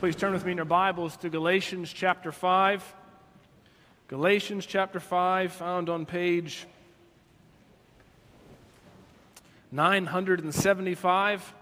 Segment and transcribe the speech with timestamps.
[0.00, 2.94] Please turn with me in your Bibles to Galatians chapter 5.
[4.08, 6.66] Galatians chapter 5, found on page
[9.70, 11.54] 975.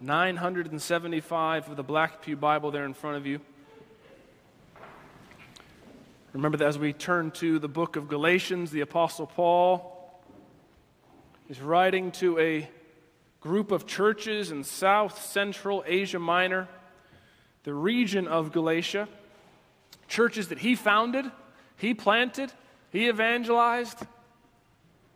[0.00, 3.40] 975 of the Black Pew Bible there in front of you.
[6.32, 10.18] Remember that as we turn to the book of Galatians, the Apostle Paul
[11.50, 12.70] is writing to a
[13.42, 16.68] group of churches in south central Asia Minor
[17.64, 19.08] the region of Galatia,
[20.08, 21.30] churches that he founded,
[21.76, 22.52] he planted,
[22.90, 23.98] he evangelized,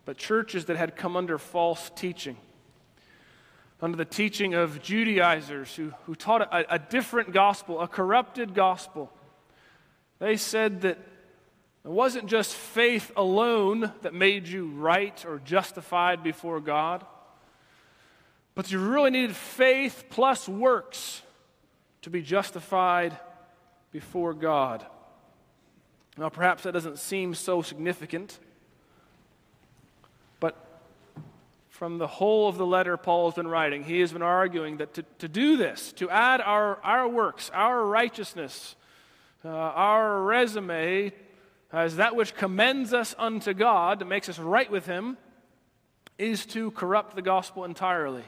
[0.04, 2.36] but churches that had come under false teaching.
[3.82, 9.12] Under the teaching of Judaizers who, who taught a, a different gospel, a corrupted gospel.
[10.18, 10.98] They said that
[11.84, 17.04] it wasn't just faith alone that made you right or justified before God,
[18.54, 21.22] but you really needed faith plus works
[22.06, 23.18] to be justified
[23.90, 24.86] before God.
[26.16, 28.38] Now, perhaps that doesn't seem so significant,
[30.38, 30.54] but
[31.68, 34.94] from the whole of the letter Paul has been writing, he has been arguing that
[34.94, 38.76] to, to do this, to add our, our works, our righteousness,
[39.44, 41.12] uh, our resume
[41.72, 45.16] as that which commends us unto God, that makes us right with Him,
[46.18, 48.22] is to corrupt the gospel entirely.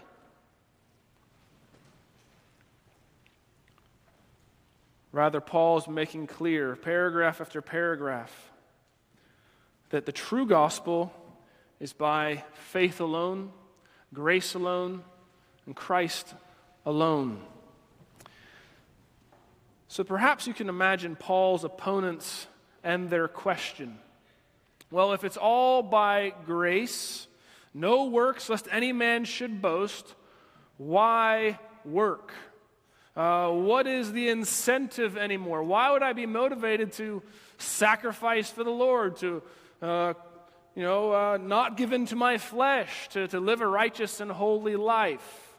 [5.18, 8.52] Rather, Paul's making clear, paragraph after paragraph,
[9.90, 11.12] that the true gospel
[11.80, 13.50] is by faith alone,
[14.14, 15.02] grace alone,
[15.66, 16.34] and Christ
[16.86, 17.40] alone.
[19.88, 22.46] So perhaps you can imagine Paul's opponents
[22.84, 23.98] and their question.
[24.88, 27.26] Well, if it's all by grace,
[27.74, 30.14] no works, lest any man should boast,
[30.76, 32.32] why work?
[33.18, 35.64] Uh, what is the incentive anymore?
[35.64, 37.20] Why would I be motivated to
[37.58, 39.42] sacrifice for the Lord, to,
[39.82, 40.14] uh,
[40.76, 44.30] you know, uh, not give in to my flesh, to, to live a righteous and
[44.30, 45.56] holy life?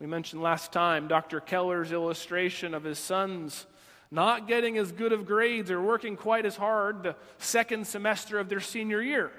[0.00, 1.38] We mentioned last time Dr.
[1.38, 3.64] Keller's illustration of his sons
[4.10, 8.48] not getting as good of grades or working quite as hard the second semester of
[8.48, 9.30] their senior year.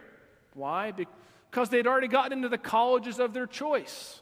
[0.53, 0.93] Why?
[0.93, 4.21] Because they'd already gotten into the colleges of their choice.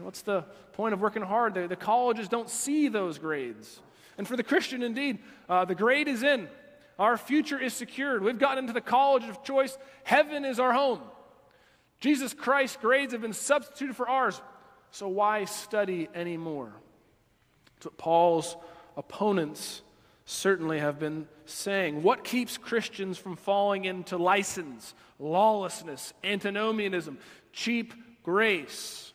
[0.00, 0.42] What's the
[0.72, 1.54] point of working hard?
[1.54, 3.80] The, the colleges don't see those grades.
[4.18, 5.18] And for the Christian, indeed,
[5.48, 6.48] uh, the grade is in.
[6.98, 8.22] Our future is secured.
[8.22, 9.78] We've gotten into the college of choice.
[10.02, 11.00] Heaven is our home.
[12.00, 14.40] Jesus Christ's grades have been substituted for ours.
[14.90, 16.72] So why study anymore?
[17.76, 18.56] That's what Paul's
[18.96, 19.82] opponents
[20.24, 22.02] certainly have been saying.
[22.02, 27.18] What keeps Christians from falling into license, lawlessness, antinomianism,
[27.52, 29.07] cheap grace?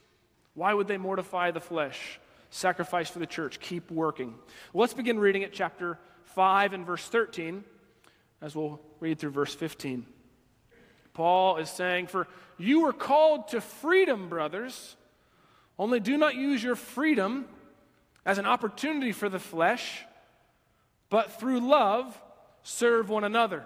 [0.56, 2.20] Why would they mortify the flesh?
[2.50, 3.60] Sacrifice for the church.
[3.60, 4.36] Keep working.
[4.74, 7.64] Let's begin reading at chapter 5 and verse 13,
[8.42, 10.06] as we'll read through verse 15.
[11.14, 12.28] Paul is saying, For
[12.58, 14.96] you were called to freedom, brothers,
[15.80, 17.46] only do not use your freedom
[18.26, 20.04] as an opportunity for the flesh,
[21.10, 22.20] but through love
[22.64, 23.66] serve one another.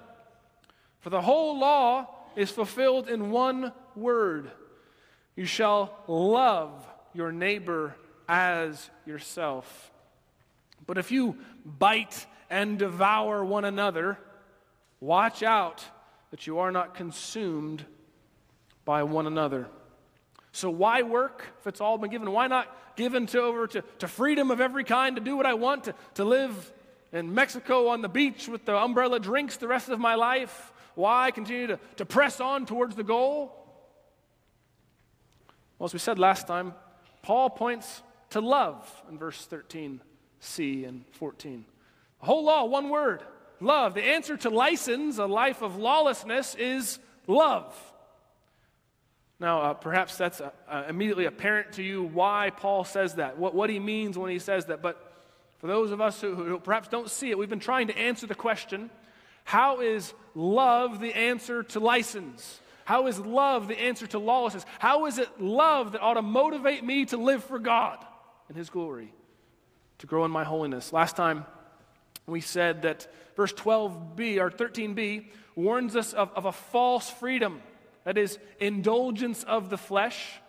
[0.99, 4.51] For the whole law is fulfilled in one word
[5.37, 7.95] you shall love your neighbor
[8.27, 9.91] as yourself.
[10.85, 14.17] But if you bite and devour one another,
[14.99, 15.85] watch out
[16.31, 17.85] that you are not consumed
[18.83, 19.67] by one another.
[20.51, 22.31] So, why work if it's all been given?
[22.31, 25.53] Why not given to over to, to freedom of every kind to do what I
[25.53, 26.73] want, to, to live
[27.13, 30.73] in Mexico on the beach with the umbrella drinks the rest of my life?
[30.95, 33.66] Why continue to, to press on towards the goal?
[35.77, 36.73] Well, as we said last time,
[37.21, 38.01] Paul points
[38.31, 41.65] to love in verse 13c and 14.
[42.19, 43.23] The whole law, one word
[43.59, 43.93] love.
[43.93, 47.75] The answer to license, a life of lawlessness, is love.
[49.39, 53.53] Now, uh, perhaps that's uh, uh, immediately apparent to you why Paul says that, what,
[53.53, 54.81] what he means when he says that.
[54.81, 54.99] But
[55.59, 58.25] for those of us who, who perhaps don't see it, we've been trying to answer
[58.25, 58.89] the question
[59.43, 62.59] how is love the answer to license?
[62.87, 64.65] How is love the answer to lawlessness?
[64.79, 67.97] How is it love that ought to motivate me to live for God
[68.47, 69.13] and His glory,
[69.97, 70.93] to grow in my holiness?
[70.93, 71.45] Last time
[72.25, 77.61] we said that verse 12b or 13b warns us of, of a false freedom
[78.05, 80.39] that is, indulgence of the flesh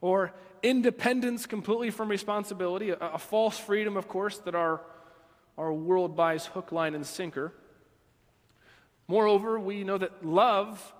[0.00, 0.32] or
[0.64, 4.80] independence completely from responsibility, a, a false freedom, of course, that our,
[5.56, 7.52] our world buys hook, line, and sinker.
[9.06, 10.92] Moreover, we know that love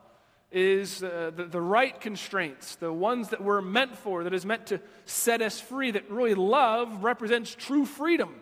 [0.52, 4.66] is uh, the, the right constraints, the ones that we're meant for, that is meant
[4.66, 8.34] to set us free, that really love represents true freedom.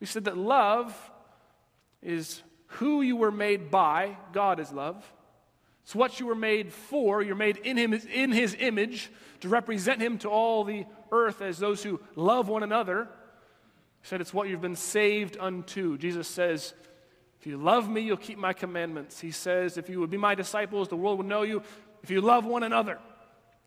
[0.00, 0.94] We said that love
[2.02, 4.16] is who you were made by.
[4.32, 5.04] God is love.
[5.84, 7.22] It's what you were made for.
[7.22, 11.58] You're made in, him, in his image to represent him to all the earth as
[11.58, 13.08] those who love one another.
[14.02, 15.96] He said it's what you've been saved unto.
[15.98, 16.74] Jesus says,
[17.40, 19.20] If you love me, you'll keep my commandments.
[19.20, 21.62] He says, If you would be my disciples, the world would know you
[22.02, 22.98] if you love one another.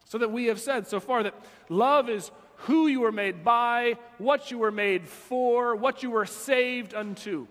[0.05, 1.35] So that we have said so far that
[1.69, 2.31] love is
[2.61, 7.47] who you were made by, what you were made for, what you were saved unto.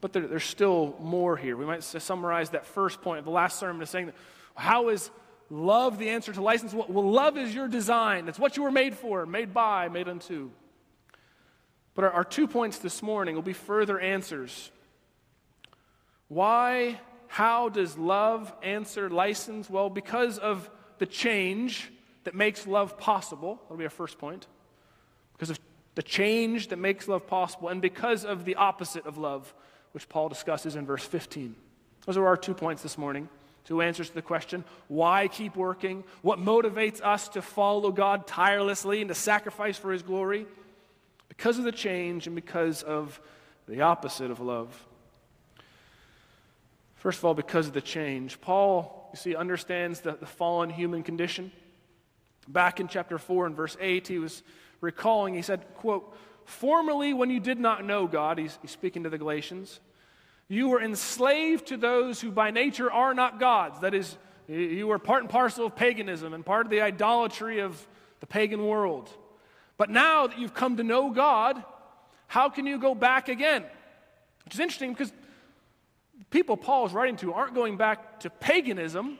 [0.00, 1.56] But there, there's still more here.
[1.56, 4.16] We might summarize that first point of the last sermon as saying, that,
[4.54, 5.10] How is
[5.48, 6.74] love the answer to license?
[6.74, 8.28] Well, love is your design.
[8.28, 10.50] It's what you were made for, made by, made unto.
[11.94, 14.70] But our, our two points this morning will be further answers.
[16.28, 19.68] Why, how does love answer license?
[19.68, 21.90] Well, because of the change
[22.24, 23.58] that makes love possible.
[23.62, 24.46] That'll be our first point.
[25.34, 25.58] Because of
[25.94, 29.52] the change that makes love possible, and because of the opposite of love,
[29.92, 31.54] which Paul discusses in verse 15.
[32.06, 33.28] Those are our two points this morning.
[33.64, 36.04] Two answers to the question why keep working?
[36.22, 40.46] What motivates us to follow God tirelessly and to sacrifice for His glory?
[41.36, 43.18] Because of the change and because of
[43.66, 44.86] the opposite of love.
[46.96, 48.38] First of all, because of the change.
[48.42, 51.50] Paul, you see, understands the, the fallen human condition.
[52.46, 54.42] Back in chapter 4 and verse 8, he was
[54.82, 56.14] recalling, he said, quote,
[56.44, 59.80] Formerly, when you did not know God, he's, he's speaking to the Galatians,
[60.48, 63.80] you were enslaved to those who by nature are not gods.
[63.80, 64.18] That is,
[64.48, 67.88] you were part and parcel of paganism and part of the idolatry of
[68.20, 69.08] the pagan world.
[69.82, 71.60] But now that you've come to know God,
[72.28, 73.64] how can you go back again?
[74.44, 75.12] Which is interesting because
[76.30, 79.18] people Paul is writing to aren't going back to paganism.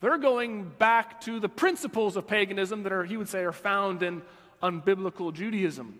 [0.00, 4.02] They're going back to the principles of paganism that are, he would say, are found
[4.02, 4.22] in
[4.62, 5.98] unbiblical Judaism.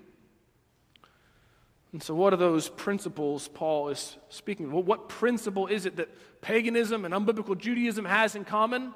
[1.93, 4.73] And so, what are those principles Paul is speaking of?
[4.73, 6.09] Well, what principle is it that
[6.41, 8.94] paganism and unbiblical Judaism has in common?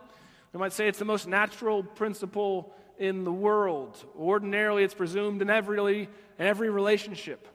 [0.55, 4.03] We might say it's the most natural principle in the world.
[4.19, 6.09] Ordinarily, it's presumed in every, in
[6.39, 7.49] every relationship.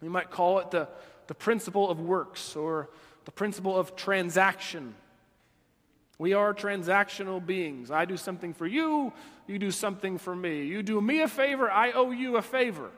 [0.00, 0.88] We might call it the,
[1.26, 2.90] the principle of works or
[3.24, 4.94] the principle of transaction.
[6.18, 7.90] We are transactional beings.
[7.90, 9.12] I do something for you,
[9.46, 10.64] you do something for me.
[10.64, 12.90] You do me a favor, I owe you a favor.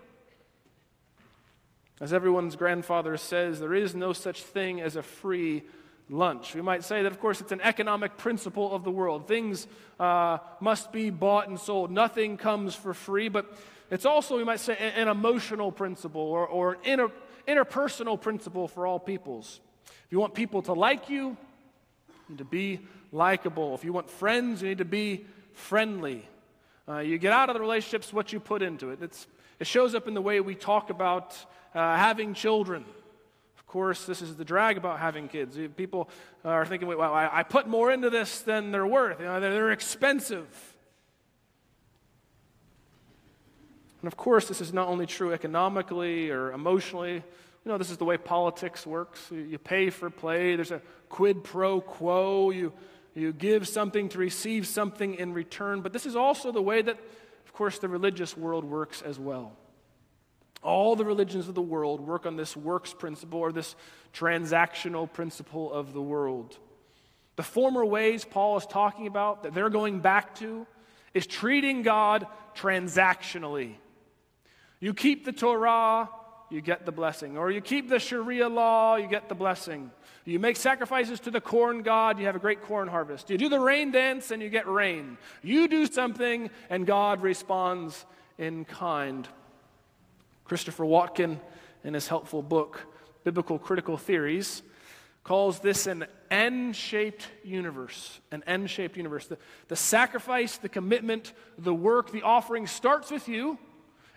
[2.00, 5.64] As everyone's grandfather says, there is no such thing as a free
[6.11, 6.55] lunch.
[6.55, 9.29] We might say that, of course, it's an economic principle of the world.
[9.29, 9.67] Things
[9.99, 13.57] uh, must be bought and sold, nothing comes for free, but
[13.91, 17.12] it's also, we might say, an emotional principle or, or an inter,
[17.49, 19.61] interpersonal principle for all peoples.
[19.87, 21.37] If you want people to like you, you
[22.29, 22.81] need to be
[23.13, 23.75] likable.
[23.75, 26.29] If you want friends, you need to be friendly.
[26.89, 29.03] Uh, you get out of the relationships what you put into it.
[29.03, 29.27] It's,
[29.59, 31.37] it shows up in the way we talk about
[31.75, 32.85] uh, having children.
[33.70, 35.56] Course, this is the drag about having kids.
[35.76, 36.11] People
[36.44, 39.20] are thinking, wait, well, I, put more into this than they're worth.
[39.20, 40.49] You know, they're, they're expensive.
[44.02, 47.12] And of course, this is not only true economically or emotionally.
[47.14, 47.22] You
[47.64, 49.20] know, this is the way politics works.
[49.31, 52.50] You, you pay for play, there's a quid pro quo.
[52.50, 52.72] You,
[53.14, 55.81] you give something to receive something in return.
[55.81, 56.99] But this is also the way that,
[57.46, 59.52] of course, the religious world works as well.
[60.62, 63.75] All the religions of the world work on this works principle or this
[64.13, 66.58] transactional principle of the world.
[67.37, 70.67] The former ways Paul is talking about that they're going back to
[71.15, 73.75] is treating God transactionally.
[74.81, 76.11] You keep the Torah,
[76.51, 77.39] you get the blessing.
[77.39, 79.91] Or you keep the Sharia law, you get the blessing.
[80.25, 83.31] You make sacrifices to the corn god, you have a great corn harvest.
[83.31, 85.17] You do the rain dance, and you get rain.
[85.43, 88.05] You do something, and God responds
[88.37, 89.27] in kind.
[90.51, 91.41] Christopher Watkin,
[91.85, 92.85] in his helpful book,
[93.23, 94.63] Biblical Critical Theories,
[95.23, 98.19] calls this an N shaped universe.
[98.33, 99.29] An N shaped universe.
[99.29, 99.39] The,
[99.69, 103.61] the sacrifice, the commitment, the work, the offering starts with you.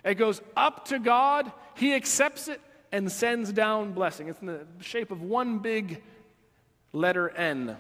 [0.04, 2.60] It goes up to God, He accepts it,
[2.92, 4.28] and sends down blessing.
[4.28, 6.02] It's in the shape of one big
[6.94, 7.78] letter N.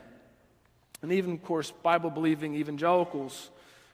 [1.01, 3.49] And even, of course, Bible believing evangelicals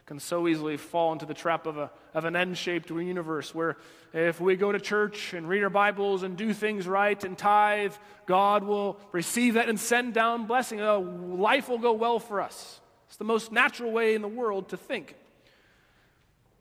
[0.10, 3.78] can so easily fall into the trap of, a, of an N shaped universe where
[4.12, 7.94] if we go to church and read our Bibles and do things right and tithe,
[8.26, 10.82] God will receive that and send down blessing.
[10.82, 12.82] Uh, life will go well for us.
[13.06, 15.14] It's the most natural way in the world to think.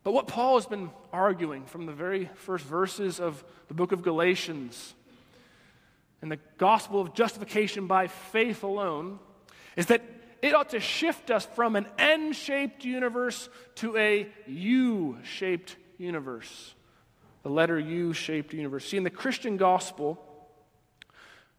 [0.05, 4.03] But what Paul has been arguing from the very first verses of the book of
[4.03, 4.93] Galatians
[6.21, 9.19] and the gospel of justification by faith alone
[9.75, 10.03] is that
[10.41, 16.75] it ought to shift us from an N shaped universe to a U shaped universe.
[17.43, 18.87] the letter U shaped universe.
[18.87, 20.23] See, in the Christian gospel,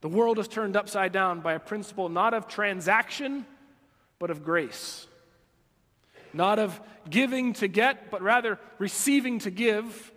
[0.01, 3.45] the world is turned upside down by a principle not of transaction,
[4.19, 5.07] but of grace.
[6.31, 10.11] Not of giving to get, but rather receiving to give.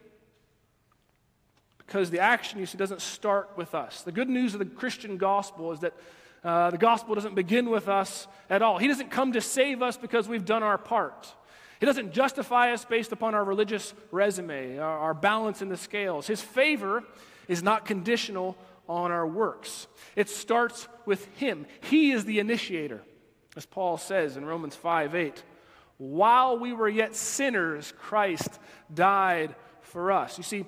[1.79, 4.03] Because the action, you see, doesn't start with us.
[4.03, 5.95] The good news of the Christian gospel is that
[6.45, 8.79] uh, the gospel doesn't begin with us at all.
[8.79, 11.33] He doesn't come to save us because we've done our part.
[11.79, 16.27] He doesn't justify us based upon our religious resume, our, our balance in the scales.
[16.27, 17.05] His favor
[17.49, 18.57] is not conditional
[18.89, 21.67] on our works, it starts with Him.
[21.83, 23.01] He is the initiator,
[23.57, 25.43] as Paul says in Romans 5 8.
[25.99, 28.59] While we were yet sinners, Christ
[28.93, 30.37] died for us.
[30.37, 30.67] You see,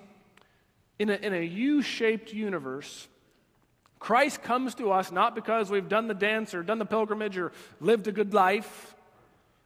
[0.99, 3.09] in a, in a U shaped universe,
[4.05, 7.53] Christ comes to us not because we've done the dance or done the pilgrimage or
[7.81, 8.95] lived a good life.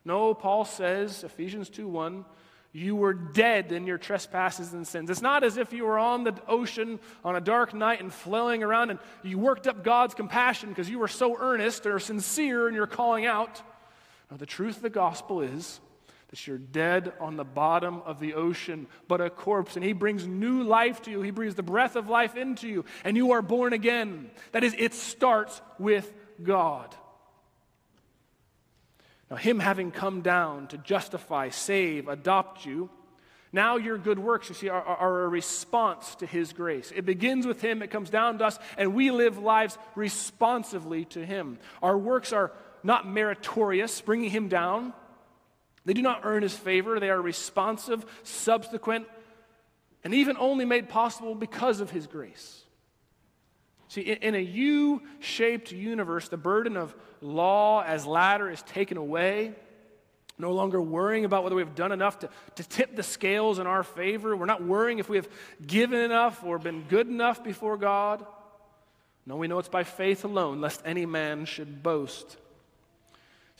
[0.05, 2.25] No, Paul says, Ephesians 2 1,
[2.73, 5.11] you were dead in your trespasses and sins.
[5.11, 8.63] It's not as if you were on the ocean on a dark night and flailing
[8.63, 12.77] around and you worked up God's compassion because you were so earnest or sincere in
[12.77, 13.61] your calling out.
[14.31, 15.81] No, the truth of the gospel is
[16.29, 20.27] that you're dead on the bottom of the ocean, but a corpse, and He brings
[20.27, 21.23] new life to you.
[21.23, 24.31] He breathes the breath of life into you, and you are born again.
[24.53, 26.95] That is, it starts with God.
[29.31, 32.91] Now, Him having come down to justify, save, adopt you,
[33.53, 36.93] now your good works, you see, are, are, a response to His grace.
[36.95, 41.25] It begins with Him, it comes down to us, and we live lives responsively to
[41.25, 41.59] Him.
[41.83, 44.93] Our works are not meritorious, bringing Him down.
[45.89, 47.01] They do not earn his favor.
[47.01, 49.07] They are responsive, subsequent,
[50.05, 52.63] and even only made possible because of his grace.
[53.89, 59.55] See, in a U shaped universe, the burden of law as ladder is taken away.
[60.37, 63.83] No longer worrying about whether we've done enough to, to tip the scales in our
[63.83, 64.37] favor.
[64.37, 65.29] We're not worrying if we have
[65.67, 68.27] given enough or been good enough before God.
[69.25, 72.37] No, we know it's by faith alone, lest any man should boast.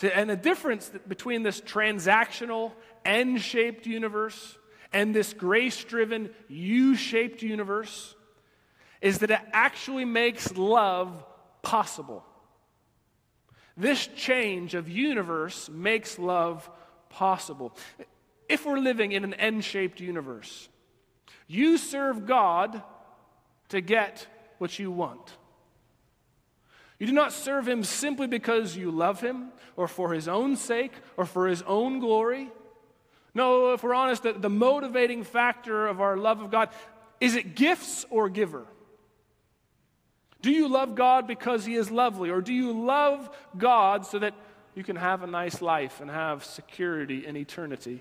[0.03, 2.73] And the difference between this transactional,
[3.05, 4.57] N shaped universe
[4.93, 8.15] and this grace driven, U shaped universe
[9.01, 11.25] is that it actually makes love
[11.63, 12.25] possible.
[13.77, 16.69] This change of universe makes love
[17.11, 17.77] possible.
[18.49, 20.69] If we're living in an N shaped universe,
[21.47, 22.83] you serve God
[23.69, 24.27] to get
[24.59, 25.37] what you want.
[26.99, 30.93] You do not serve him simply because you love him or for his own sake
[31.17, 32.51] or for his own glory.
[33.35, 36.71] No, if we're honest, the, the motivating factor of our love of God
[37.21, 38.65] is it gifts or giver?
[40.41, 42.31] Do you love God because he is lovely?
[42.31, 44.35] Or do you love God so that
[44.75, 48.01] you can have a nice life and have security in eternity?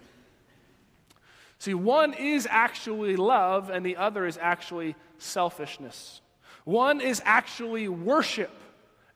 [1.59, 6.21] See, one is actually love, and the other is actually selfishness.
[6.65, 8.51] One is actually worship,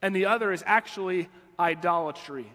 [0.02, 1.30] and the other is actually
[1.60, 2.52] idolatry.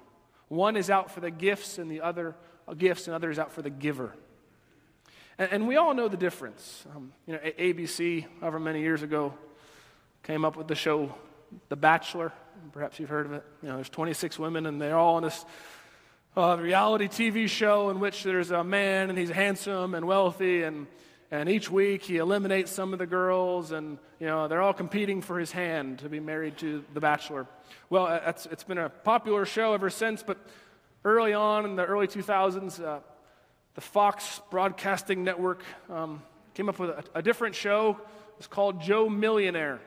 [0.49, 2.35] One is out for the gifts and the other
[2.69, 4.15] uh, gifts, and other is out for the giver.
[5.39, 6.85] And, and we all know the difference.
[6.95, 9.35] Um, you know, ABC, however many years ago,
[10.23, 11.15] came up with the show
[11.69, 12.33] The Bachelor.
[12.73, 13.45] Perhaps you've heard of it.
[13.63, 15.45] You know, there's 26 women, and they're all on this
[16.37, 20.87] uh, reality TV show in which there's a man, and he's handsome and wealthy, and
[21.31, 25.23] and each week he eliminates some of the girls, and you know they're all competing
[25.23, 27.47] for his hand to be married to the bachelor.
[27.91, 30.39] Well, it's, it's been a popular show ever since, but
[31.05, 33.01] early on in the early 2000s, uh,
[33.75, 36.23] the Fox Broadcasting Network um,
[36.55, 38.01] came up with a, a different show.
[38.39, 39.81] It's called Joe Millionaire.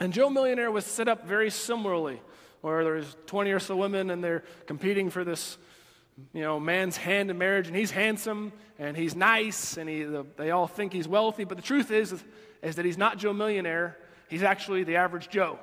[0.00, 2.20] And Joe Millionaire was set up very similarly,
[2.60, 5.56] where there's 20 or so women and they're competing for this
[6.32, 10.26] you know, man's hand in marriage, and he's handsome and he's nice, and he, the,
[10.36, 11.44] they all think he's wealthy.
[11.44, 12.12] But the truth is,
[12.62, 13.96] is that he's not Joe Millionaire.
[14.28, 15.58] He's actually the average Joe.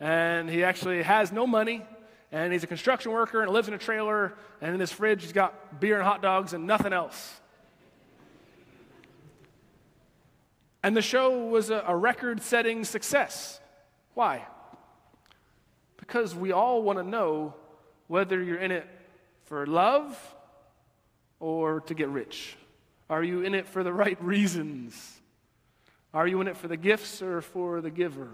[0.00, 1.82] And he actually has no money,
[2.32, 5.32] and he's a construction worker and lives in a trailer, and in his fridge, he's
[5.32, 7.40] got beer and hot dogs and nothing else.
[10.82, 13.58] And the show was a, a record setting success.
[14.12, 14.46] Why?
[15.96, 17.54] Because we all want to know
[18.06, 18.86] whether you're in it
[19.44, 20.16] for love
[21.40, 22.56] or to get rich?
[23.08, 25.20] Are you in it for the right reasons?
[26.12, 28.30] Are you in it for the gifts or for the giver?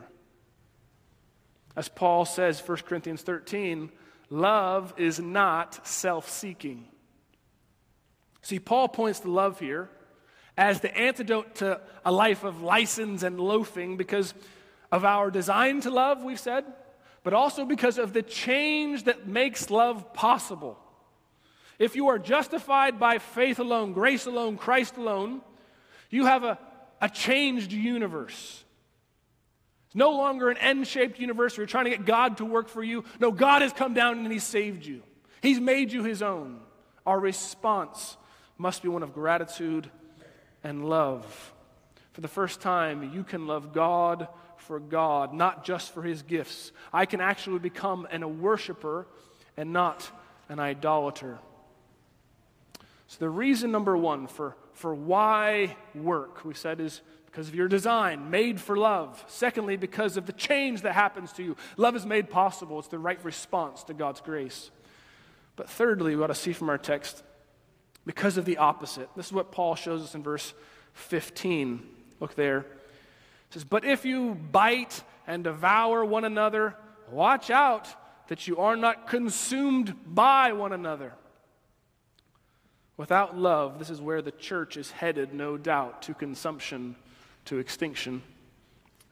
[1.76, 3.90] As Paul says, 1 Corinthians 13,
[4.28, 6.86] love is not self seeking.
[8.42, 9.88] See, Paul points to love here
[10.56, 14.34] as the antidote to a life of license and loafing because
[14.92, 16.64] of our design to love, we've said,
[17.22, 20.78] but also because of the change that makes love possible.
[21.80, 25.40] If you are justified by faith alone, grace alone, Christ alone,
[26.10, 26.58] You have a,
[27.00, 28.64] a changed universe.
[29.86, 32.68] It's no longer an N shaped universe where you're trying to get God to work
[32.68, 33.04] for you.
[33.18, 35.02] No, God has come down and He's saved you,
[35.40, 36.60] He's made you His own.
[37.06, 38.16] Our response
[38.58, 39.90] must be one of gratitude
[40.62, 41.54] and love.
[42.12, 46.72] For the first time, you can love God for God, not just for His gifts.
[46.92, 49.06] I can actually become an, a worshiper
[49.56, 50.10] and not
[50.50, 51.38] an idolater.
[53.10, 57.66] So, the reason number one for, for why work, we said, is because of your
[57.66, 59.24] design, made for love.
[59.26, 61.56] Secondly, because of the change that happens to you.
[61.76, 64.70] Love is made possible, it's the right response to God's grace.
[65.56, 67.24] But thirdly, we ought to see from our text,
[68.06, 69.08] because of the opposite.
[69.16, 70.54] This is what Paul shows us in verse
[70.92, 71.84] 15.
[72.20, 72.58] Look there.
[72.58, 72.66] It
[73.54, 76.76] says, But if you bite and devour one another,
[77.10, 77.88] watch out
[78.28, 81.14] that you are not consumed by one another.
[83.00, 86.94] Without love, this is where the church is headed, no doubt, to consumption
[87.46, 88.22] to extinction.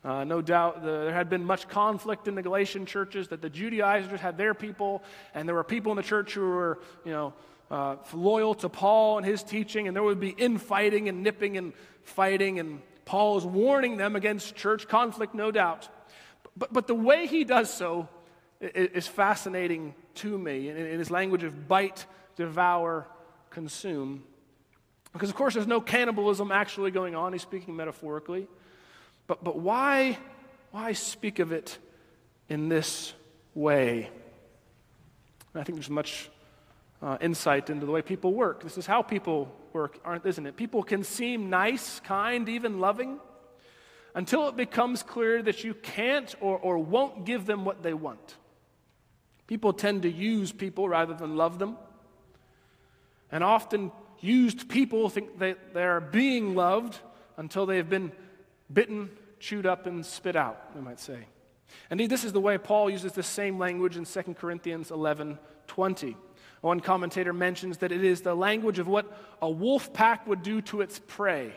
[0.05, 3.49] Uh, no doubt the, there had been much conflict in the Galatian churches that the
[3.49, 5.03] Judaizers had their people,
[5.33, 7.33] and there were people in the church who were, you know,
[7.71, 11.73] uh, loyal to Paul and his teaching, and there would be infighting and nipping and
[12.03, 15.89] fighting, and Paul is warning them against church conflict, no doubt.
[16.59, 18.07] But, but the way he does so
[18.61, 22.05] is fascinating to me in, in his language of bite,
[22.37, 23.07] devour,
[23.51, 24.25] consume.
[25.13, 27.33] Because, of course, there's no cannibalism actually going on.
[27.33, 28.47] He's speaking metaphorically.
[29.27, 30.19] But, but why,
[30.71, 31.79] why speak of it
[32.49, 33.13] in this
[33.55, 34.11] way?
[35.55, 36.31] I think there's much
[37.03, 38.63] uh, insight into the way people work.
[38.63, 40.57] This is how people work, aren't, isn't it?
[40.57, 43.19] People can seem nice, kind, even loving,
[44.15, 48.37] until it becomes clear that you can't or, or won't give them what they want.
[49.47, 51.77] People tend to use people rather than love them.
[53.31, 56.99] And often used people think that they're being loved
[57.37, 58.13] until they have been
[58.73, 61.27] bitten, chewed up, and spit out, we might say.
[61.91, 66.17] Indeed, this is the way Paul uses the same language in 2 Corinthians 11 20.
[66.61, 69.07] One commentator mentions that it is the language of what
[69.41, 71.53] a wolf pack would do to its prey.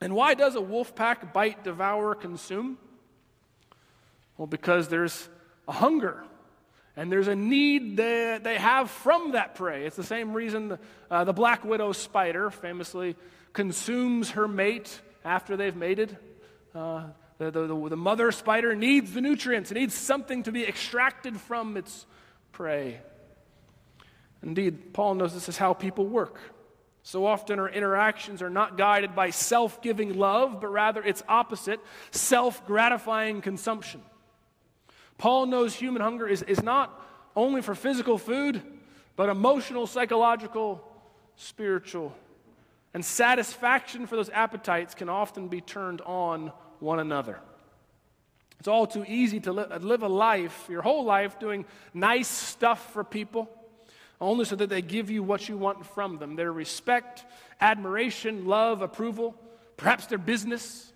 [0.00, 2.78] And why does a wolf pack bite, devour, consume?
[4.36, 5.28] Well, because there's
[5.66, 6.22] a hunger
[6.98, 9.86] and there's a need that they have from that prey.
[9.86, 13.14] It's the same reason the, uh, the black widow spider famously
[13.52, 16.18] consumes her mate after they've mated.
[16.74, 17.04] Uh,
[17.38, 21.76] the, the, the mother spider needs the nutrients, it needs something to be extracted from
[21.76, 22.04] its
[22.50, 23.00] prey.
[24.42, 26.40] Indeed, Paul knows this is how people work.
[27.04, 31.78] So often our interactions are not guided by self giving love, but rather its opposite
[32.10, 34.02] self gratifying consumption.
[35.18, 37.04] Paul knows human hunger is, is not
[37.36, 38.62] only for physical food,
[39.16, 40.82] but emotional, psychological,
[41.36, 42.14] spiritual.
[42.94, 47.40] And satisfaction for those appetites can often be turned on one another.
[48.58, 52.92] It's all too easy to li- live a life, your whole life, doing nice stuff
[52.92, 53.48] for people,
[54.20, 57.24] only so that they give you what you want from them their respect,
[57.60, 59.36] admiration, love, approval,
[59.76, 60.87] perhaps their business.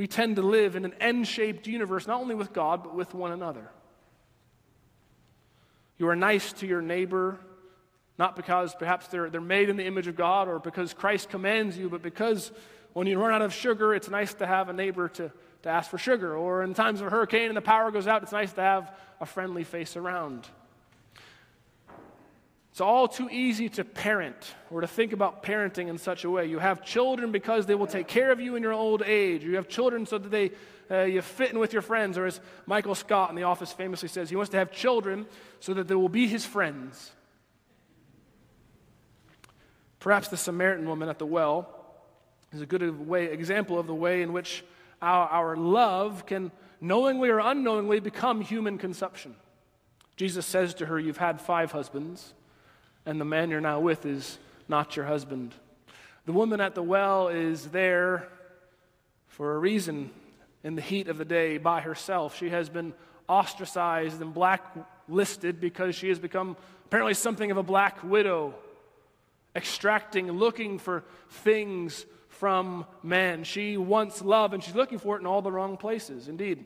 [0.00, 3.12] We tend to live in an N shaped universe, not only with God, but with
[3.12, 3.68] one another.
[5.98, 7.38] You are nice to your neighbor,
[8.18, 11.76] not because perhaps they're, they're made in the image of God or because Christ commands
[11.76, 12.50] you, but because
[12.94, 15.30] when you run out of sugar, it's nice to have a neighbor to,
[15.64, 16.34] to ask for sugar.
[16.34, 18.98] Or in times of a hurricane and the power goes out, it's nice to have
[19.20, 20.48] a friendly face around.
[22.80, 26.46] It's all too easy to parent or to think about parenting in such a way.
[26.46, 29.44] You have children because they will take care of you in your old age.
[29.44, 30.52] You have children so that they
[30.90, 34.08] uh, you fit in with your friends, or as Michael Scott in The Office famously
[34.08, 35.26] says, he wants to have children
[35.60, 37.12] so that they will be his friends.
[39.98, 41.68] Perhaps the Samaritan woman at the well
[42.50, 44.64] is a good way, example of the way in which
[45.02, 49.34] our, our love can knowingly or unknowingly become human consumption.
[50.16, 52.32] Jesus says to her, You've had five husbands
[53.10, 55.52] and the man you're now with is not your husband.
[56.26, 58.28] The woman at the well is there
[59.26, 60.12] for a reason
[60.62, 62.36] in the heat of the day by herself.
[62.36, 62.94] She has been
[63.28, 68.54] ostracized and blacklisted because she has become apparently something of a black widow,
[69.56, 73.42] extracting, looking for things from men.
[73.42, 76.28] She wants love and she's looking for it in all the wrong places.
[76.28, 76.64] Indeed.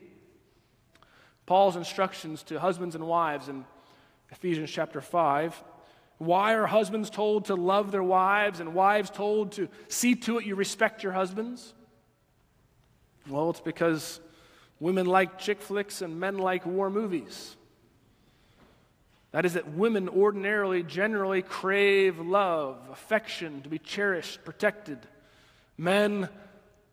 [1.47, 3.65] Paul's instructions to husbands and wives in
[4.29, 5.63] Ephesians chapter 5
[6.17, 10.45] why are husbands told to love their wives and wives told to see to it
[10.45, 11.73] you respect your husbands?
[13.27, 14.19] Well, it's because
[14.79, 17.55] women like chick flicks and men like war movies.
[19.31, 24.99] That is, that women ordinarily, generally crave love, affection, to be cherished, protected.
[25.77, 26.29] Men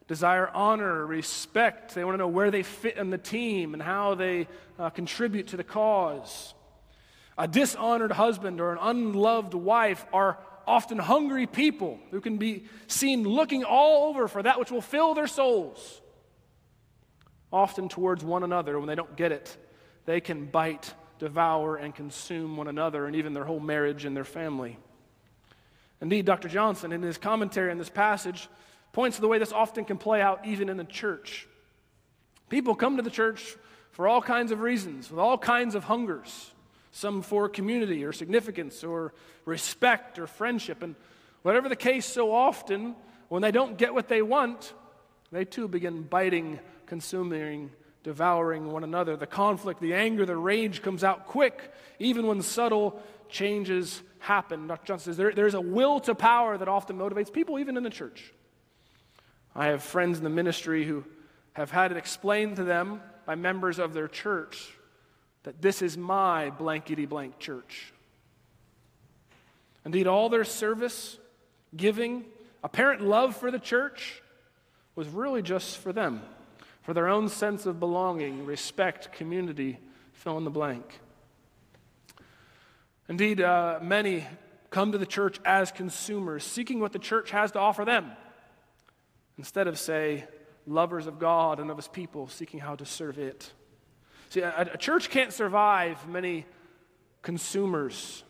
[0.09, 1.95] desire honor, respect.
[1.95, 5.49] They want to know where they fit in the team and how they uh, contribute
[5.49, 6.55] to the cause.
[7.39, 13.25] A dishonored husband or an unloved wife are often hungry people who can be seen
[13.25, 16.01] looking all over for that which will fill their souls.
[17.53, 19.57] Often towards one another, when they don't get it,
[20.05, 24.25] they can bite, devour, and consume one another and even their whole marriage and their
[24.25, 24.79] family.
[26.01, 26.49] Indeed, Dr.
[26.49, 28.49] Johnson, in his commentary on this passage,
[28.93, 31.47] points to the way this often can play out even in the church.
[32.49, 33.57] People come to the church
[33.93, 36.53] for all kinds of reasons, with all kinds of hungers,
[36.93, 39.13] some for community or significance or
[39.45, 40.83] respect or friendship.
[40.83, 40.95] And
[41.41, 42.95] whatever the case, so often,
[43.29, 44.75] when they don't get what they want,
[45.33, 47.71] they too begin biting, consuming,
[48.05, 49.17] devouring one another.
[49.17, 54.67] The conflict, the anger, the rage comes out quick, even when subtle changes happen.
[54.67, 54.87] Dr.
[54.87, 57.91] Johnson says there, there's a will to power that often motivates people, even in the
[57.91, 58.33] church.
[59.55, 61.05] I have friends in the ministry who
[61.55, 64.77] have had it explained to them by members of their church
[65.45, 67.93] that this is my blankety blank church.
[69.85, 71.19] Indeed, all their service,
[71.77, 72.25] giving,
[72.63, 74.23] apparent love for the church
[74.95, 76.23] was really just for them,
[76.83, 79.79] for their own sense of belonging, respect, community,
[80.13, 81.01] fill in the blank.
[83.09, 84.25] Indeed, uh, many
[84.71, 88.13] come to the church as consumers, seeking what the church has to offer them
[89.37, 90.25] instead of, say,
[90.67, 93.53] lovers of God and of his people, seeking how to serve it.
[94.33, 96.47] See, a, a church can't survive many
[97.21, 98.25] consumers.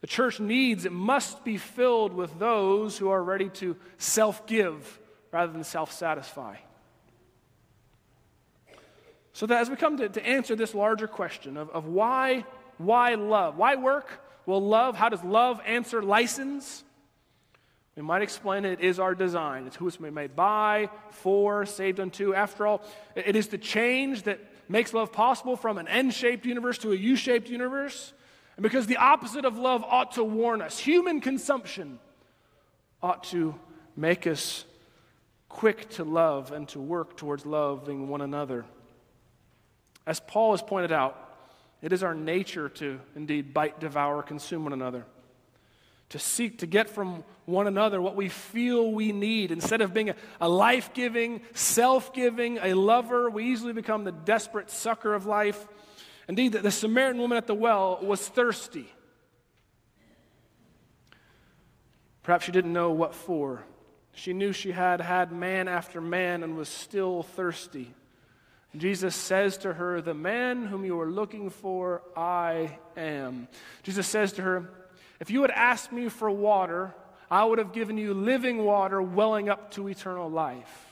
[0.00, 5.00] The church needs, it must be filled with those who are ready to self give
[5.32, 6.54] rather than self satisfy.
[9.32, 12.44] So that as we come to, to answer this larger question of, of why,
[12.78, 13.56] why love?
[13.56, 14.24] Why work?
[14.46, 16.84] Well, love, how does love answer license?
[17.96, 19.66] We might explain it is our design.
[19.66, 22.34] It's who it's made by, for, saved unto.
[22.34, 22.82] After all,
[23.16, 24.38] it is the change that
[24.70, 28.12] makes love possible from an N shaped universe to a U shaped universe.
[28.56, 31.98] And because the opposite of love ought to warn us, human consumption
[33.02, 33.54] ought to
[33.96, 34.64] make us
[35.48, 38.64] quick to love and to work towards loving one another.
[40.06, 41.16] As Paul has pointed out,
[41.82, 45.04] it is our nature to indeed bite, devour, consume one another
[46.10, 49.50] to seek to get from one another what we feel we need.
[49.50, 54.70] Instead of being a, life giving, self giving, a lover, we easily become the desperate
[54.70, 55.66] sucker of life.
[56.28, 58.86] Indeed, the Samaritan woman at the well was thirsty.
[62.22, 63.64] Perhaps she didn't know what for.
[64.12, 67.94] She knew she had had man after man and was still thirsty.
[68.76, 73.48] Jesus says to her, The man whom you are looking for, I am.
[73.82, 74.70] Jesus says to her,
[75.20, 76.94] if you had asked me for water,
[77.30, 80.86] I would have given you living water welling up to eternal life.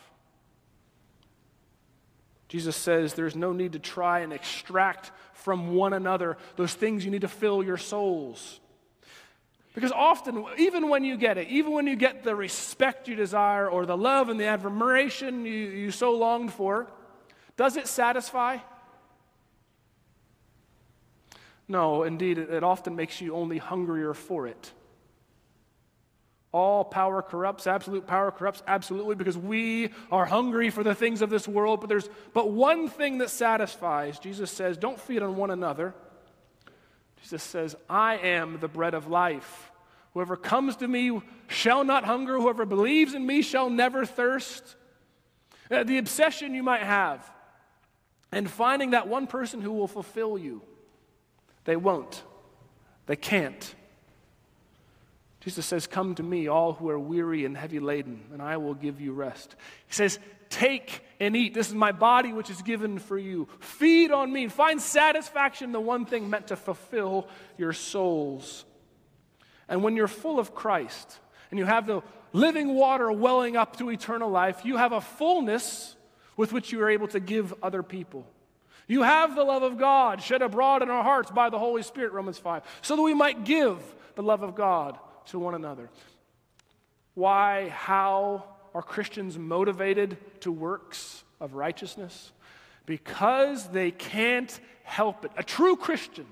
[2.49, 7.11] Jesus says there's no need to try and extract from one another those things you
[7.11, 8.61] need to fill your souls.
[9.75, 13.69] Because often, even when you get it, even when you get the respect you desire
[13.69, 16.89] or the love and the admiration you, you so longed for,
[17.57, 18.59] does it satisfy?
[21.69, 24.73] No, indeed, it often makes you only hungrier for it.
[26.51, 31.29] All power corrupts, absolute power corrupts, absolutely, because we are hungry for the things of
[31.29, 34.19] this world, but there's but one thing that satisfies.
[34.19, 35.95] Jesus says, Don't feed on one another.
[37.21, 39.71] Jesus says, I am the bread of life.
[40.15, 44.77] Whoever comes to me shall not hunger, whoever believes in me shall never thirst.
[45.71, 47.31] Uh, the obsession you might have,
[48.33, 50.63] and finding that one person who will fulfill you
[51.69, 52.23] they won't.
[53.05, 53.75] They can't.
[55.41, 58.73] Jesus says, Come to me, all who are weary and heavy laden, and I will
[58.73, 59.55] give you rest.
[59.87, 61.53] He says, Take and eat.
[61.53, 63.49] This is my body, which is given for you.
[63.61, 64.49] Feed on me.
[64.49, 67.29] Find satisfaction the one thing meant to fulfill
[67.59, 68.65] your souls.
[69.69, 71.19] And when you're full of Christ
[71.51, 72.01] and you have the
[72.33, 75.97] living water welling up to eternal life, you have a fullness
[76.35, 78.27] with which you are able to give other people.
[78.89, 82.13] You have the love of God shed abroad in our hearts by the Holy Spirit,
[82.13, 83.79] Romans 5, so that we might give
[84.15, 85.91] the love of God to one another.
[87.15, 92.33] Why, how are Christians motivated to works of righteousness?
[92.87, 95.33] Because they can't help it.
[95.37, 96.27] A true Christian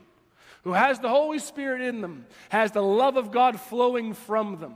[0.64, 4.74] who has the Holy Spirit in them has the love of God flowing from them.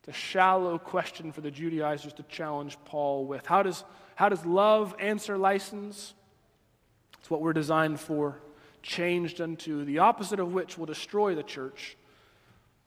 [0.00, 3.46] It's a shallow question for the Judaizers to challenge Paul with.
[3.46, 6.14] How does, how does love answer license?
[7.22, 8.40] It's what we're designed for
[8.82, 11.96] changed unto, the opposite of which will destroy the church.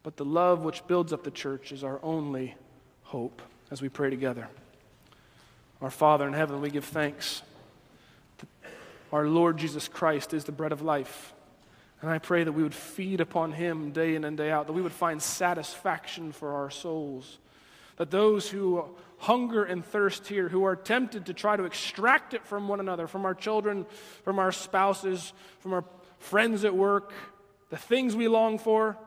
[0.04, 2.54] But the love which builds up the church is our only
[3.04, 4.50] hope as we pray together.
[5.82, 7.44] Our Father in heaven, we give thanks.
[9.14, 11.34] Our Lord Jesus Christ is the bread of life.
[12.02, 14.74] And I pray that we would feed upon him day in and day out, that
[14.74, 17.38] we would find satisfaction for our souls.
[17.96, 18.84] That those who
[19.18, 23.08] hunger and thirst here, who are tempted to try to extract it from one another,
[23.08, 23.86] from our children,
[24.24, 25.86] from our spouses, from our
[26.20, 27.14] friends at work,
[27.70, 28.98] the things we long for,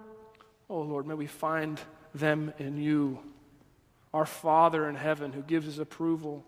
[0.68, 1.80] oh Lord, may we find
[2.14, 3.18] them in you,
[4.12, 6.44] our Father in heaven who gives his approval,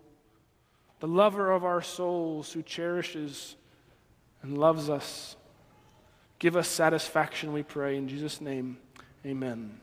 [0.99, 3.55] the lover of our souls who cherishes
[4.41, 5.35] and loves us.
[6.39, 7.97] Give us satisfaction, we pray.
[7.97, 8.77] In Jesus' name,
[9.25, 9.79] amen.